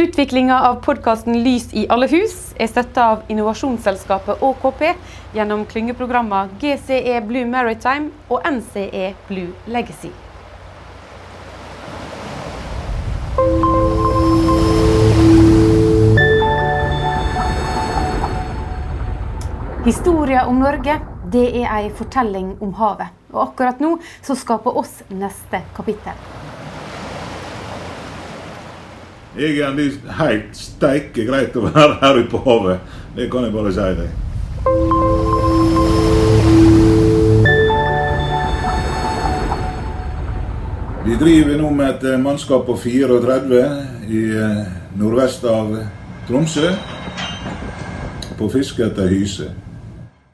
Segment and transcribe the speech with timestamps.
[0.00, 4.86] Utviklinga av podkasten Lys i alle hus er støtta av innovasjonsselskapet ÅKP
[5.34, 10.08] gjennom klyngeprogrammene GCE Blue Maritime og NCE Blue Legacy.
[19.84, 20.96] Historia om Norge
[21.28, 23.12] det er ei fortelling om havet.
[23.34, 26.39] Og akkurat nå så skaper oss neste kapittel.
[29.38, 32.80] Egentlig helt steike greit å være her ute på havet.
[33.14, 34.10] Det kan jeg bare si deg.
[41.06, 43.62] Vi driver nå med et eh, mannskap på 34
[44.10, 44.58] i eh,
[44.98, 45.72] nordvest av
[46.28, 46.74] Tromsø
[48.38, 49.48] på fiske etter hyse.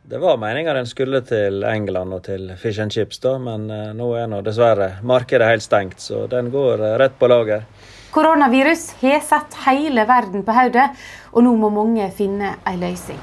[0.06, 3.92] Det var meninga den skulle til England og til Fish and Chips, da, men eh,
[3.96, 7.68] nå er nå dessverre markedet helt stengt, så den går rett på lager.
[8.16, 10.86] Koronavirus har satt hele verden på hodet,
[11.36, 13.18] og nå må mange finne en løsning.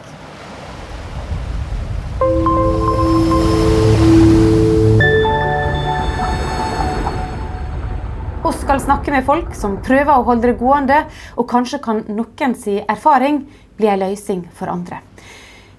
[8.43, 10.99] Vi skal snakke med folk som prøver å holde det gående,
[11.41, 13.41] og kanskje kan noen si erfaring
[13.79, 15.01] bli en løsning for andre.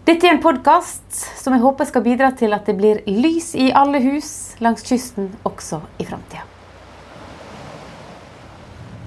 [0.05, 3.71] Dette er en podkast som jeg håper skal bidra til at det blir lys i
[3.71, 6.54] alle hus langs kysten også i framtida.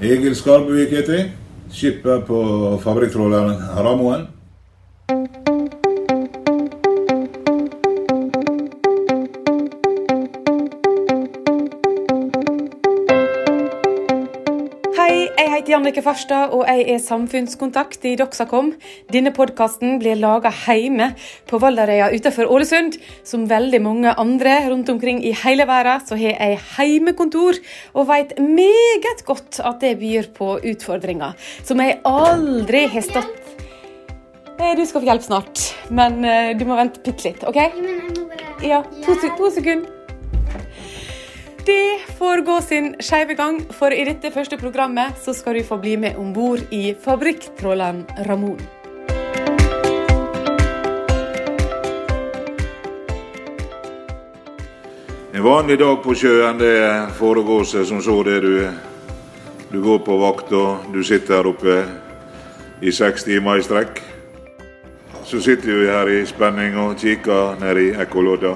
[0.01, 1.29] Egil Skarbevik heter jeg.
[1.73, 2.41] Skipper på
[2.83, 4.27] fabrikktråleren Ramoen.
[15.67, 18.69] Heter Jannike Farstad, og jeg er samfunnskontakt i Doxacom.
[19.11, 21.09] Denne podkasten blir laga hjemme
[21.49, 22.95] på Valderøya utenfor Ålesund.
[23.27, 27.59] Som veldig mange andre rundt omkring i hele verden, så har jeg heimekontor,
[27.93, 33.43] og vet meget godt at det byr på utfordringer som jeg aldri har stått
[34.57, 35.59] Eh, Du skal få hjelp snart,
[35.93, 37.59] men eh, du må vente bitte litt, OK?
[38.65, 39.96] Ja, to, to sekunder.
[41.67, 45.75] Det får gå sin skeive gang, for i dette første programmet så skal du få
[45.81, 48.61] bli med om bord i fabrikktråleren Ramon.
[55.33, 56.79] En vanlig dag på sjøen det
[57.19, 58.55] foregår seg som så det du
[59.67, 61.75] Du går på vakt og du sitter her oppe
[62.79, 63.99] i seks timer i strekk.
[65.25, 68.55] Så sitter vi her i spenning og kikker ned i ekkolodda.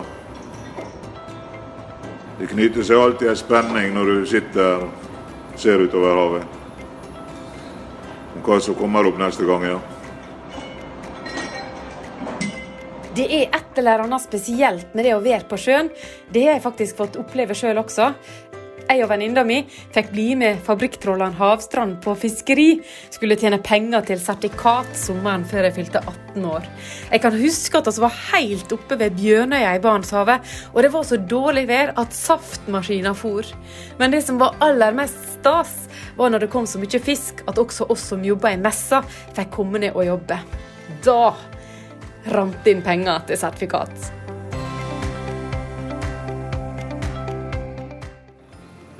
[2.41, 6.55] Det knyter seg alltid en spenning når du sitter og ser utover havet.
[8.33, 9.75] Om hva som kommer opp neste gang, ja.
[13.13, 15.91] Det er et eller annet spesielt med det å være på sjøen.
[16.33, 18.09] Det har jeg faktisk fått oppleve sjøl også.
[18.89, 19.61] Jeg og venninna mi
[19.93, 22.81] fikk bli med fabrikktråleren Havstrand på fiskeri.
[23.13, 26.67] Skulle tjene penger til sertifikat sommeren før jeg fylte 18 år.
[27.11, 31.07] Jeg kan huske at vi var helt oppe ved Bjørnøya i Barentshavet, og det var
[31.07, 33.47] så dårlig vær at saftmaskina for.
[33.99, 35.75] Men det som var aller mest stas,
[36.17, 39.03] var når det kom så mye fisk at også oss som jobba i messa,
[39.37, 40.41] fikk komme ned og jobbe.
[41.05, 41.21] Da
[42.35, 44.20] rant inn penger til sertifikat.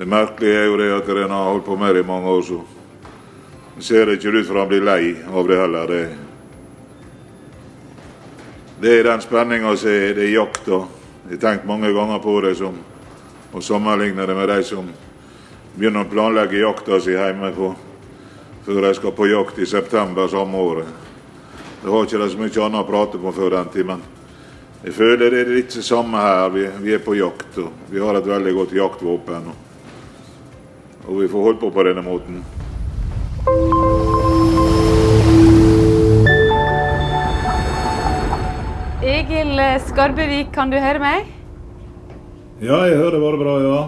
[0.01, 2.41] Det merkelige er jo det at en har holdt på med det i mange år,
[2.41, 2.61] så
[3.75, 5.91] det ser ikke ut for han blir lei av det heller.
[5.93, 6.07] Det,
[8.81, 10.81] det er den spenninga som er det er jakta.
[11.29, 12.81] Jeg har tenkt mange ganger på det som
[13.53, 14.89] å sammenligne det med de som
[15.77, 17.69] begynner å planlegge jakta si hjemme på,
[18.65, 20.93] før de skal på jakt i september samme året.
[21.83, 24.01] Det har ikke de så mye annet å prate på før den tid, men
[24.81, 26.47] jeg føler det er litt det samme her.
[26.57, 29.53] Vi, vi er på jakt, og vi har et veldig godt jaktvåpen.
[29.53, 29.67] Og,
[31.07, 32.41] og vi får holdt på på denne måten.
[39.01, 41.31] Egil Skarbevik, kan du høre meg?
[42.61, 43.79] Ja, jeg hører bare bra, ja.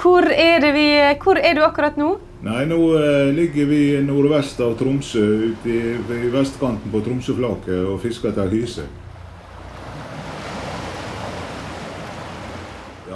[0.00, 0.88] Hvor er, det vi,
[1.22, 2.14] hvor er du akkurat nå?
[2.44, 7.98] Nei, nå eh, ligger vi nordvest av Tromsø, ute i, i vestkanten på Tromsøflaket og
[8.00, 8.86] fisker etter hyse.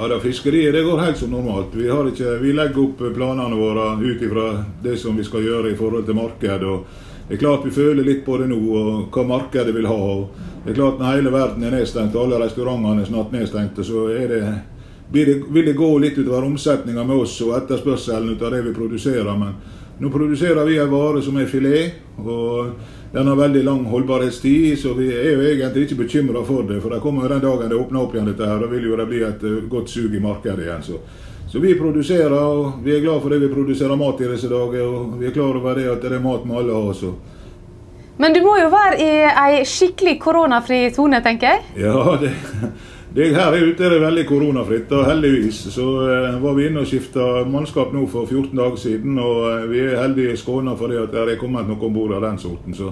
[0.08, 1.72] Da, Fiskeriet det går helt som normalt.
[1.72, 5.76] Vi, ikke, vi legger opp planene våre ut ifra det som vi skal gjøre i
[5.78, 6.64] forhold til marked.
[6.64, 6.84] og
[7.28, 9.96] det er klart Vi føler litt på det nå, og hva markedet vil ha.
[9.96, 10.28] og
[10.64, 14.08] det er klart Når hele verden er nedstengt og alle restaurantene er snart nedstengte, så
[14.08, 14.42] det,
[15.48, 19.32] vil det gå litt utover omsetninga med oss og etterspørselen ut av det vi produserer.
[19.38, 19.56] Men
[19.98, 21.92] nå produserer vi en vare som er filet.
[22.18, 22.70] og
[23.12, 26.80] Den har veldig lang holdbarhetstid, så vi er jo egentlig ikke bekymra for det.
[26.82, 29.06] For det kommer den dagen det åpner opp igjen, dette her, da vil jo det
[29.06, 30.82] bli et eh, godt sug i markedet igjen.
[30.82, 30.98] Så,
[31.46, 34.82] Så vi produserer, og vi er glad for det vi produserer mat i disse dager.
[34.82, 36.94] Og vi er klar over det at det er mat vi alle.
[36.94, 37.12] Så.
[38.18, 41.62] Men du må jo være i ei skikkelig koronafri sone, tenker jeg?
[41.84, 42.32] Ja, det,
[43.14, 45.60] det, her ute er det veldig koronafritt, og heldigvis.
[45.70, 49.66] Så eh, var vi inne og skifta mannskap nå for 14 dager siden, og eh,
[49.70, 52.40] vi er heldige skåna for det at det er kommet noe om bord av den
[52.42, 52.74] sorten.
[52.74, 52.90] Så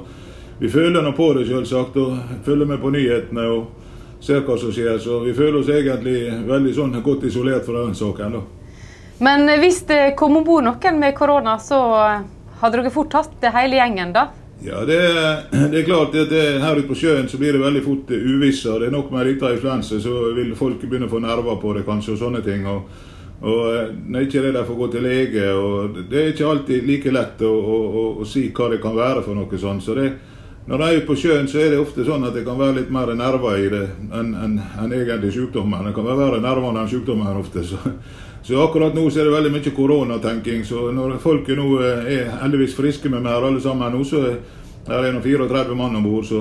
[0.61, 3.49] vi føler nå på det, selvsagt, og følger med på nyhetene.
[3.51, 3.79] og
[4.23, 4.99] ser hva som skjer.
[5.03, 8.37] Så vi føler oss egentlig veldig sånn godt isolert fra den saken.
[8.39, 8.43] da.
[9.19, 11.81] Men hvis det kom om bord noen med korona, så
[12.63, 14.29] hadde dere fort tatt hele gjengen, da?
[14.65, 14.99] Ja, det,
[15.71, 18.77] det er klart at det, her ute på sjøen så blir det veldig fort uvisse.
[18.79, 21.73] Det er nok med en liten influensa, så vil folk begynne å få nerver på
[21.79, 22.67] det kanskje, og sånne ting.
[22.67, 23.09] og
[23.43, 26.85] og eh, Når ikke er der får gå til lege, og det er ikke alltid
[26.87, 29.83] like lett å, å, å, å si hva det kan være for noe sånt.
[29.83, 30.13] Så det,
[30.69, 32.77] når de er ute på sjøen, så er det ofte sånn at det kan være
[32.79, 33.83] litt mer nerver i det
[34.15, 35.89] enn en, en egentlig sykdommen.
[35.89, 37.65] Det kan være verre nerver enn sykdommen ofte.
[37.67, 37.81] Så,
[38.43, 40.65] så, akkurat nå så er det veldig mye koronatenking.
[40.67, 45.07] Så når folket nå eh, er heldigvis friske med mer alle sammen nå, så er
[45.07, 46.33] det 34 mann om bord.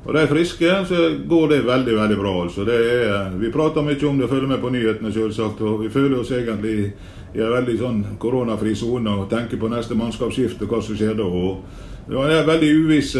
[0.00, 2.42] Og de er friske, så går det veldig veldig bra.
[2.42, 2.64] altså.
[2.64, 5.60] Er, vi prater mye om det, følger med på nyhetene selvsagt.
[5.60, 6.92] Og vi føler oss egentlig
[7.34, 11.28] i en veldig sånn koronafri sone og tenker på neste mannskapsskifte, hva som skjer da.
[11.28, 11.60] Og
[12.08, 13.16] det er veldig uviss.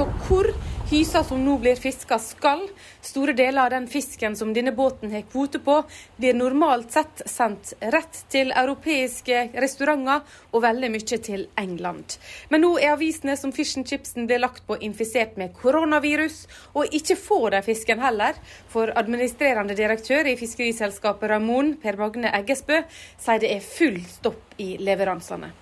[0.00, 0.46] Det også hvor
[0.90, 2.62] hysa som nå blir fiska skal.
[3.04, 5.82] Store deler av den fisken som denne båten har kvote på,
[6.16, 12.16] blir normalt sett sendt rett til europeiske restauranter og veldig mye til England.
[12.48, 16.90] Men nå er avisene som Fish and Chipsen blir lagt på infisert med koronavirus, og
[16.96, 18.38] ikke får de fisken heller.
[18.72, 22.82] For administrerende direktør i fiskeriselskapet Ramon, Per Magne Eggesbø,
[23.20, 25.52] sier det er full stopp i leveransene.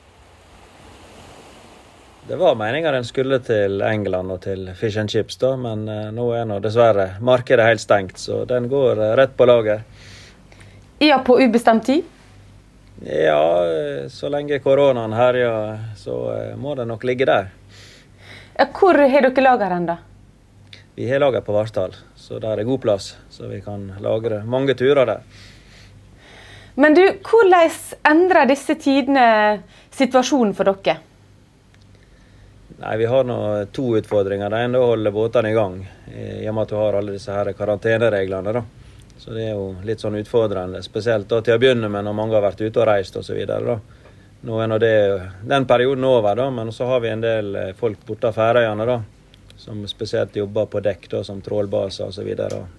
[2.28, 6.10] Det var meninga den skulle til England og til Fish and Chips, da, men uh,
[6.12, 9.80] nå er nå dessverre markedet helt stengt, så den går uh, rett på lager.
[11.00, 12.04] Ja, på ubestemt tid?
[13.00, 16.18] Ja, uh, så lenge koronaen herjer, så
[16.60, 17.48] må den nok ligge der.
[18.76, 19.98] Hvor har dere lager da?
[21.00, 23.14] Vi har lager på Vartdal, så der er god plass.
[23.32, 25.24] Så vi kan lagre mange turer der.
[26.76, 27.72] Men du, hvordan
[28.04, 29.28] endrer disse tidene
[29.96, 31.00] situasjonen for dere?
[32.80, 34.50] Nei, Vi har nå to utfordringer.
[34.50, 35.80] Det ene er å holde båtene i gang,
[36.14, 38.52] i og med at du har alle disse her karantenereglene.
[38.52, 38.62] da.
[39.18, 42.36] Så det er jo litt sånn utfordrende, spesielt da til å begynne med når mange
[42.38, 43.40] har vært ute og reist osv.
[44.46, 44.92] Nå er nå det,
[45.50, 48.86] den perioden over, da, men så har vi en del eh, folk borte av Færøyene
[48.86, 49.00] da,
[49.58, 52.30] som spesielt jobber på dekk da, som trålbaser osv.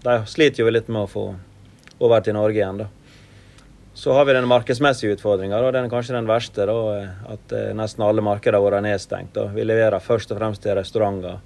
[0.06, 1.26] De sliter jo litt med å få
[2.00, 2.80] over til Norge igjen.
[2.80, 2.88] da.
[4.00, 5.58] Så har vi den markedsmessige utfordringa.
[5.76, 6.64] Den er kanskje den verste.
[6.70, 6.76] Da,
[7.34, 9.34] at eh, nesten alle markeder våre er nedstengt.
[9.36, 9.50] Da.
[9.52, 11.42] Vi leverer først og fremst til restauranter.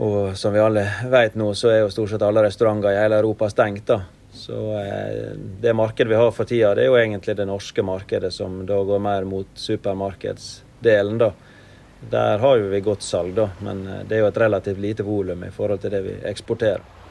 [0.00, 3.18] Og som vi alle vet nå, så er jo stort sett alle restauranter i hele
[3.20, 3.84] Europa stengt.
[3.90, 3.98] da.
[4.32, 8.32] Så eh, det markedet vi har for tida, det er jo egentlig det norske markedet,
[8.32, 11.34] som da går mer mot supermarkedsdelen, da.
[12.16, 15.04] Der har jo vi godt salg, da, men eh, det er jo et relativt lite
[15.04, 17.01] volum i forhold til det vi eksporterer.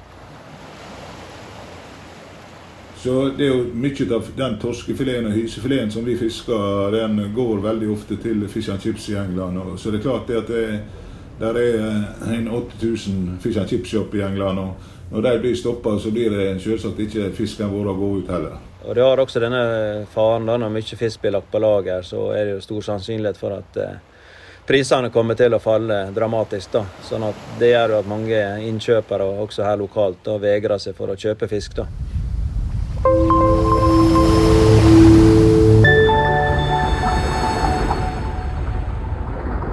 [3.03, 7.63] Så det er jo mye av den torskefileten og hysefileten som vi fisker, den går
[7.63, 9.57] veldig ofte til fish and chips i England.
[9.81, 10.65] Så det er klart det at det,
[11.39, 14.59] der er en 8000 fish and chips-shop i England.
[14.59, 14.75] og
[15.11, 18.61] Når de blir stoppa, så blir det selvsagt ikke fisken vår å gå ut heller.
[18.85, 20.45] Og Det har også denne faren.
[20.45, 23.57] da, Når mye fisk blir lagt på lager, så er det jo stor sannsynlighet for
[23.57, 23.97] at eh,
[24.67, 26.71] prisene kommer til å falle dramatisk.
[26.71, 26.85] da.
[27.01, 31.07] Sånn at Det gjør jo at mange innkjøpere, også her lokalt, da, vegrer seg for
[31.07, 31.75] å kjøpe fisk.
[31.75, 31.87] da.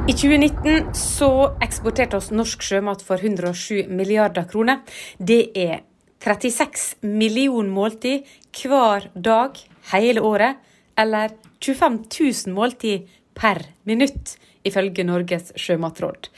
[0.08, 1.26] I 2019 så
[1.60, 4.78] eksporterte oss norsk sjømat for 107 milliarder kroner.
[5.20, 5.82] Det er
[6.24, 8.24] 36 millioner måltid
[8.56, 9.60] hver dag
[9.92, 10.56] hele året,
[10.96, 12.00] eller 25
[12.48, 13.04] 000 måltid
[13.36, 16.32] per minutt, ifølge Norges sjømatråd.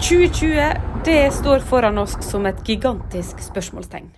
[0.00, 4.14] 2020 det står foran oss som et gigantisk spørsmålstegn.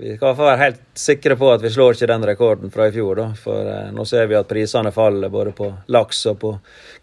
[0.00, 3.18] Vi skal være helt sikre på at vi slår ikke den rekorden fra i fjor.
[3.18, 3.26] Da.
[3.34, 6.52] For eh, nå ser vi at prisene faller både på laks og på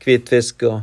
[0.05, 0.63] hvitfisk.
[0.69, 0.79] og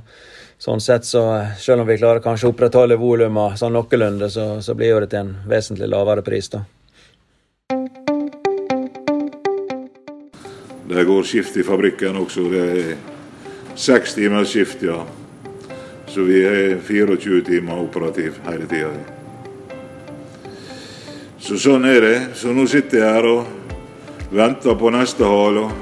[0.63, 4.61] Sånn sett, så eh, Selv om vi klarer kanskje å opprettholde volumet sånn noenlunde, så,
[4.61, 6.53] så blir det til en vesentlig lavere pris.
[6.53, 6.67] da.
[10.93, 12.45] Det går skift i fabrikken også.
[12.53, 12.93] Det er
[13.73, 15.01] seks timers skift, ja.
[16.13, 19.22] Så vi er 24 timer operativ hele tida.
[21.43, 22.19] Så sånn er det.
[22.39, 25.59] Så nå sitter jeg her og venter på neste hal.
[25.65, 25.73] og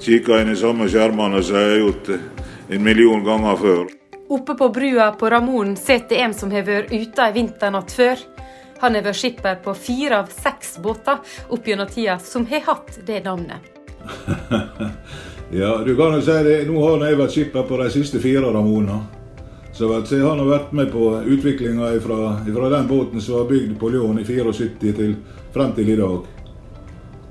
[0.00, 2.06] kikker inn i samme skjermene som jeg har gjort
[2.70, 3.82] en million ganger før.
[4.30, 8.22] Oppe på brua på Ramonen sitter en som har vært ute ei vinternatt før.
[8.80, 11.18] Han har vært skipper på fire av seks båter
[11.50, 13.66] opp gjennom tida som har hatt det navnet.
[15.60, 16.60] ja, du kan jo si det.
[16.70, 19.02] Nå har jeg vært skipper på de siste fire Ramona.
[19.80, 23.88] Så jeg har nå vært med på utviklinga fra, den båten som var bygd på
[23.88, 25.14] Lyon i 74 til
[25.54, 26.26] frem til i dag.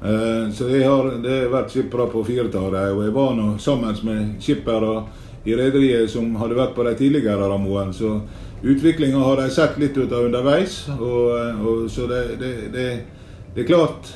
[0.02, 4.40] Eh, så jeg har, det vært skipper på firetallet, og jeg var nå sammen med
[4.42, 5.04] skippere
[5.46, 7.94] i rederiet som hadde vært på de tidligere rammene.
[7.94, 8.16] Så
[8.64, 10.82] utviklinga har de sett litt ut av underveis.
[10.98, 12.88] Og, og så det, det, det,
[13.54, 14.14] det, er klart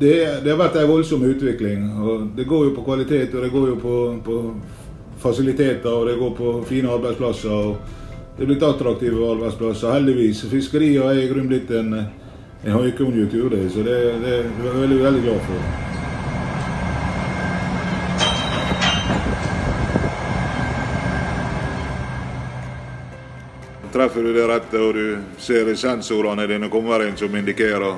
[0.00, 1.86] det, har vært en voldsom utvikling.
[2.02, 4.40] og Det går jo på kvalitet, og det går jo på, på
[5.24, 7.50] fasiliteter, og det går på fine arbeidsplasser.
[7.50, 7.76] og
[8.36, 10.44] Det er blitt attraktive arbeidsplasser, heldigvis.
[10.50, 11.94] Fiskeriet er i grunnen blitt en,
[12.64, 15.84] en høykonjunktur, det, så det, det er jeg veldig, veldig glad for.
[23.94, 25.04] Treffer du det rette og du
[25.38, 27.94] ser sensorene dine kommer inn som indikerer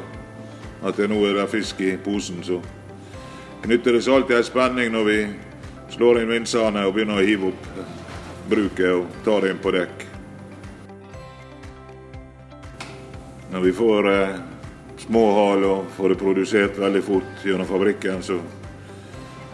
[0.84, 2.60] at det nå er fisk i posen, så
[3.64, 5.20] knytter det seg alltid en spenning når vi
[5.90, 7.70] slår inn vinsene og begynner å hive opp
[8.50, 10.04] bruket og ta det inn på dekk.
[13.52, 14.36] Når vi får eh,
[15.06, 18.40] små hal og får det produsert veldig fort gjennom fabrikken, så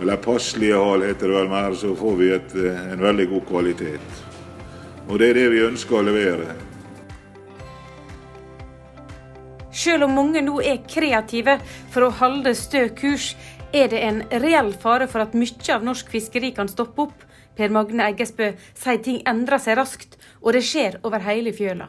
[0.03, 3.47] eller passelige hal, heter det vel mer, så får vi et, eh, en veldig god
[3.47, 4.23] kvalitet.
[5.09, 6.55] Og det er det vi ønsker å levere.
[9.73, 11.59] Selv om mange nå er kreative
[11.91, 13.37] for å holde stø kurs,
[13.73, 17.25] er det en reell fare for at mye av norsk fiskeri kan stoppe opp.
[17.57, 21.89] Per Magne Eggesbø sier ting endrer seg raskt, og det skjer over hele fjøla.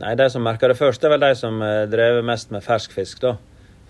[0.00, 3.20] Nei, De som merker det først, er vel de som eh, drev mest med ferskfisk.
[3.20, 3.36] da.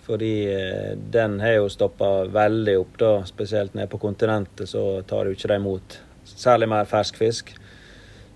[0.05, 3.13] Fordi eh, den har jo stoppa veldig opp, da.
[3.25, 7.55] Spesielt nede på kontinentet så tar jo ikke de imot særlig mer ferskfisk.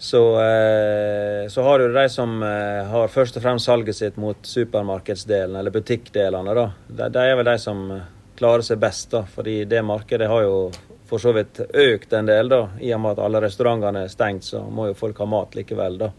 [0.01, 4.47] Så, eh, så, har du de som eh, har først og fremst salget sitt mot
[4.47, 6.55] supermarkedsdelen, eller butikkdelene.
[6.55, 6.71] da.
[6.87, 8.05] De, de, er vel de som eh,
[8.39, 9.25] klarer seg best, da.
[9.27, 10.71] Fordi det markedet har jo
[11.11, 12.63] for så vidt økt en del, da.
[12.79, 16.03] I og med at alle restaurantene er stengt, så må jo folk ha mat likevel,
[16.07, 16.13] da.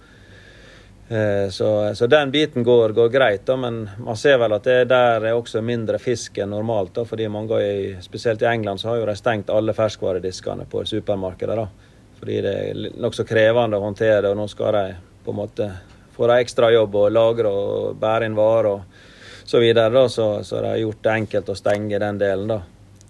[1.49, 1.67] Så,
[1.97, 5.33] så, den biten går, går, greit, da, men man ser vel at det der er
[5.33, 6.91] også mindre fisk enn normalt.
[6.99, 7.57] da, fordi mange,
[8.05, 11.55] Spesielt i England så har jo de stengt alle ferskvarediskene på supermarkedet.
[11.57, 11.88] da.
[12.19, 15.69] Fordi det er nokså krevende å håndtere det, og nå skal de på en måte
[16.15, 20.09] få ekstra jobb og lagre og bære inn varer og så videre.
[20.09, 22.51] Så, så de har gjort det enkelt å stenge den delen.
[22.51, 22.59] da.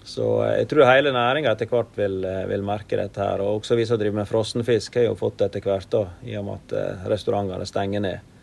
[0.10, 3.22] Så eh, jeg tror hele næringa etter hvert vil, eh, vil, merke dette.
[3.22, 6.04] her, og Også vi som driver med frossenfisk har jo fått det etter hvert, da,
[6.26, 8.36] i og med at eh, restaurantene stenger ned.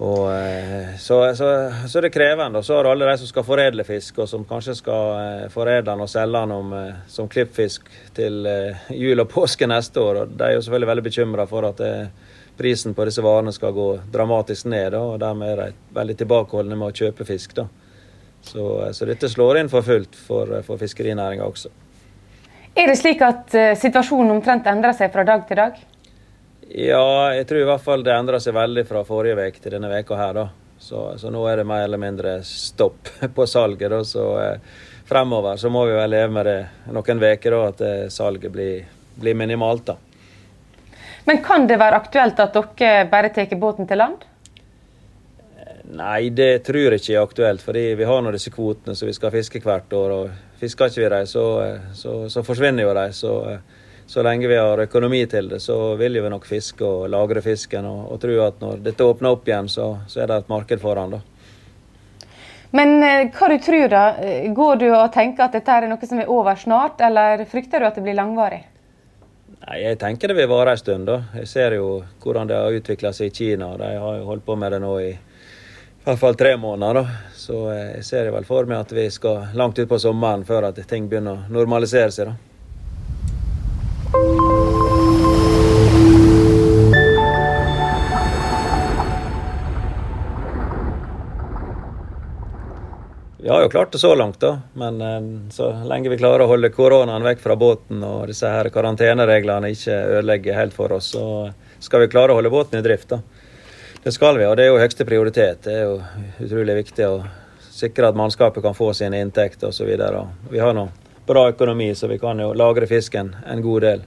[0.00, 2.58] Og, eh, så, så, så, er det krevende.
[2.58, 5.48] Og så har du alle de som skal foredle fisk, og som kanskje skal eh,
[5.52, 8.48] foredle den og selge den om, eh, som klippfisk til
[8.96, 10.22] jul og påske neste år.
[10.22, 11.92] Og de er jo selvfølgelig veldig bekymra for at det,
[12.60, 14.94] prisen på disse varene skal gå dramatisk ned.
[14.94, 17.54] og dermed er de veldig tilbakeholdne med å kjøpe fisk.
[17.56, 17.68] Da.
[18.40, 18.64] Så,
[18.96, 21.72] så dette slår inn for fullt for, for fiskerinæringa også.
[22.76, 25.80] Er det slik at situasjonen omtrent endrer seg fra dag til dag?
[26.70, 29.90] Ja, jeg tror i hvert fall det endra seg veldig fra forrige uke til denne
[29.90, 30.36] veka her.
[30.38, 30.46] da.
[30.80, 33.90] Så, så, nå er det mer eller mindre stopp på salget.
[33.90, 34.78] da, så eh,
[35.10, 38.86] Fremover så må vi vel leve med det noen uker, at eh, salget blir,
[39.18, 39.90] blir, minimalt.
[39.90, 39.96] da.
[41.26, 44.22] Men kan det være aktuelt at dere bare tar båten til land?
[45.90, 47.62] Nei, det tror jeg ikke er aktuelt.
[47.66, 50.10] fordi vi har nå disse kvotene som vi skal fiske hvert år.
[50.10, 53.06] og Fisker ikke vi dem, så, eh, så, så, forsvinner jo de.
[53.12, 53.79] Så eh,
[54.10, 57.86] så lenge vi har økonomi til det, så vil vi nok fiske og lagre fisken.
[57.86, 60.82] Og, og tro at når dette åpner opp igjen, så, så er det et marked
[60.82, 61.14] for den.
[61.14, 61.20] da.
[62.74, 64.02] Men eh, hva du tror da?
[64.56, 67.86] Går du og tenker at dette er noe som er over snart, eller frykter du
[67.86, 68.64] at det blir langvarig?
[69.60, 71.06] Nei, Jeg tenker det vil vare en stund.
[71.06, 71.20] da.
[71.38, 73.76] Jeg ser jo hvordan det har utvikla seg i Kina.
[73.78, 76.94] De har jo holdt på med det nå i i hvert fall tre måneder.
[76.94, 77.32] da.
[77.36, 80.82] Så eh, jeg ser vel for meg at vi skal langt utpå sommeren før at
[80.88, 82.32] ting begynner å normalisere seg.
[82.32, 82.49] da.
[93.50, 94.60] Vi har jo klart det så langt, da.
[94.72, 98.68] Men eh, så lenge vi klarer å holde koronaen vekk fra båten og disse her
[98.70, 101.24] karantenereglene ikke ødelegger helt for oss, så
[101.82, 103.10] skal vi klare å holde båten i drift.
[103.10, 103.18] da.
[104.04, 105.64] Det skal vi, og det er jo høyeste prioritet.
[105.66, 105.98] Det er jo
[106.46, 107.16] utrolig viktig å
[107.74, 109.90] sikre at mannskapet kan få sine inntekter osv.
[110.54, 110.86] Vi har nå
[111.26, 114.06] bra økonomi, så vi kan jo lagre fisken en god del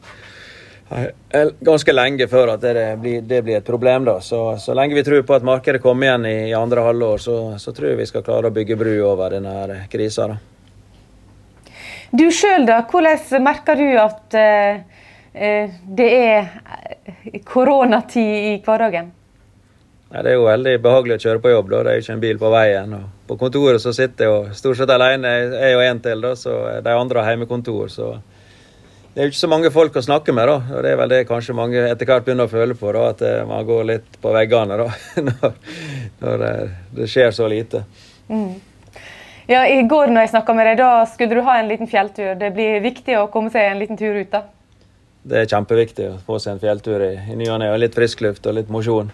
[1.59, 4.05] ganske lenge før at det blir, det blir et problem.
[4.05, 4.19] da.
[4.21, 7.37] Så, så, lenge vi tror på at markedet kommer igjen i, i andre halvår, så,
[7.59, 10.29] så, tror jeg vi skal klare å bygge bru over denne krisa.
[12.13, 12.83] Du sjøl, da?
[12.89, 19.11] Hvordan merker du at uh, det er koronatid i hverdagen?
[20.13, 21.71] Ja, det er jo veldig behagelig å kjøre på jobb.
[21.71, 22.93] da, Det er jo ikke en bil på veien.
[22.93, 25.31] og På kontoret så sitter jeg jo stort sett alene.
[25.41, 27.89] Jeg er jo en til, da, så de andre har hjemmekontor.
[27.89, 28.11] så
[29.13, 30.55] det er jo ikke så mange folk å snakke med, da.
[30.73, 32.89] og Det er vel det kanskje mange etter hvert begynner å føle på.
[32.95, 34.87] da, At eh, man går litt på veggene da,
[35.27, 35.53] når,
[36.23, 36.45] når
[36.97, 37.83] det skjer så lite.
[38.31, 38.55] Mm.
[39.51, 42.33] Ja, I går når jeg snakka med deg, da skulle du ha en liten fjelltur.
[42.39, 44.31] Det blir viktig å komme seg en liten tur ut?
[44.33, 44.47] da?
[45.23, 47.69] Det er kjempeviktig å få seg en fjelltur i, i ny og ne.
[47.77, 49.13] Litt frisk luft og litt mosjon.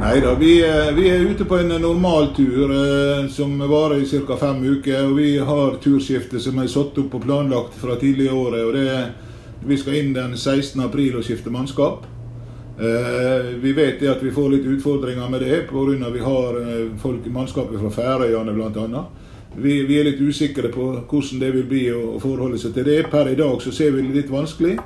[0.00, 0.54] Nei da, vi,
[0.94, 4.36] vi, er ute på en normal tur eh, som varer i ca.
[4.36, 5.02] fem uker.
[5.10, 8.64] og Vi har turskifte som er satt opp og planlagt fra tidligere året.
[8.64, 10.80] og det, Vi skal inn den 16.
[10.80, 12.06] april og skifte mannskap.
[12.80, 16.10] Eh, vi vet at vi får litt utfordringer med det pga.
[16.10, 16.56] vi har
[16.96, 19.04] folk i mannskapet fra Færøyene bl.a.
[19.56, 23.10] Vi, vi, er litt usikre på hvordan det vil bli å forholde seg til det.
[23.10, 24.78] Per i dag så ser vi det litt vanskelig.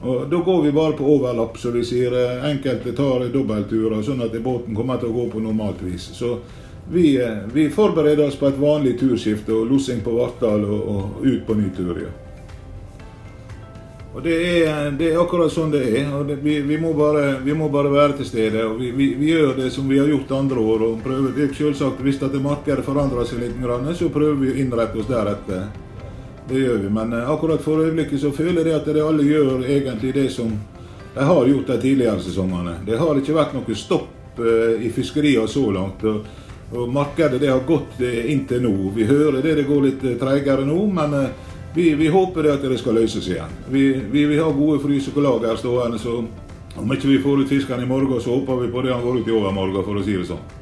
[0.00, 2.14] Og Da går vi bare på overlapp, så vi sier.
[2.48, 6.08] Enkelte tar dobbeltturer, sånn at båten kommer til å gå på normalt vis.
[6.16, 6.38] Så
[6.90, 7.18] vi,
[7.52, 11.54] vi forbereder oss på et vanlig turskifte og lossing på Vartdal og, og ut på
[11.58, 12.00] ny tur.
[12.06, 12.10] Ja.
[14.10, 16.08] Og det er, det er, akkurat sånn det er.
[16.16, 18.64] og det, vi, vi, må bare, vi, må bare, være til stede.
[18.66, 20.82] og vi, vi, gjør det som vi har gjort andre år.
[20.88, 23.60] og prøver, det er selvsagt, Hvis at markedet forandrer seg litt,
[23.94, 25.68] så prøver vi å innrette oss deretter.
[26.50, 26.90] Det gjør vi.
[26.90, 30.50] Men eh, akkurat for øyeblikket så føler jeg at det alle gjør egentlig det som
[31.14, 32.74] de har gjort de tidligere sesongene.
[32.86, 36.04] Det har ikke vært noe stopp uh, i fiskeriene så langt.
[36.04, 36.26] og,
[36.70, 38.92] Markedet det har gått inntil nå.
[38.94, 40.84] Vi hører det det går litt treigere nå.
[40.86, 43.58] men uh, vi, vi, håper det at det skal løses igjen.
[43.70, 46.22] Vi, vi, vi har gode fryselager stående, så
[46.78, 49.20] om ikke vi får ut fisken i morgen, så håper vi på det han går
[49.20, 50.59] ut i overmorgen, for å si det sånn.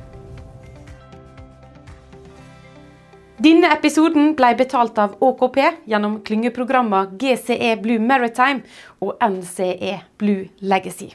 [3.38, 8.64] Denne episoden ble betalt av ÅKP gjennom klyngeprogrammene GCE Blue Maritime
[8.98, 11.12] og NCE Blue Legacy.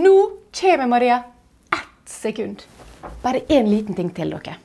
[0.00, 0.14] Nå
[0.56, 1.18] kommer Maria
[1.68, 2.64] ett sekund.
[3.20, 4.56] Bare én liten ting til dere.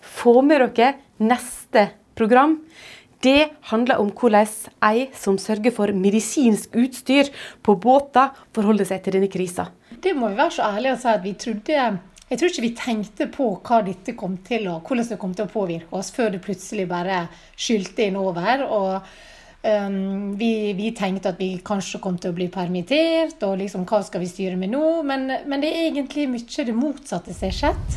[0.00, 2.62] Få med dere neste program.
[3.20, 4.48] Det handler om hvordan
[4.88, 7.28] ei som sørger for medisinsk utstyr
[7.60, 9.68] på båter, forholder seg til denne krisa.
[10.00, 11.86] Det må vi være så ærlige og si at vi trodde
[12.28, 15.44] jeg tror ikke vi tenkte på hva dette kom til og hvordan det kom til
[15.44, 18.64] å påvirke oss, før det plutselig bare skylte inn over.
[18.64, 18.92] og
[19.64, 24.02] um, vi, vi, tenkte at vi kanskje kom til å bli permittert, og liksom, hva
[24.06, 25.02] skal vi styre med nå?
[25.06, 27.88] Men, men det er egentlig mye det motsatte som har skjedd.